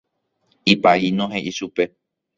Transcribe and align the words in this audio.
Ipaíno 0.73 1.25
he'i 1.35 1.51
chupe. 1.59 1.85